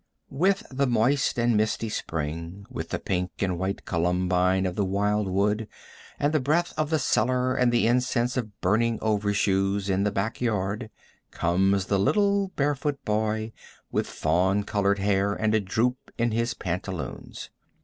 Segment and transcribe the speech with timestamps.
[0.31, 5.67] With the moist and misty spring, with the pink and white columbine of the wildwood
[6.17, 10.41] and the breath of the cellar and the incense of burning overshoes in the back
[10.41, 10.89] yard,
[11.29, 13.53] comes the little barefoot boy
[13.91, 17.51] with fawn colored hair and a droop in his pantaloons.